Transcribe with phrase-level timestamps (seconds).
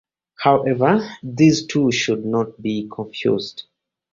[0.39, 3.65] However, these two should not be confused.